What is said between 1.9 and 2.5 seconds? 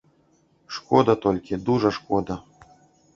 шкода.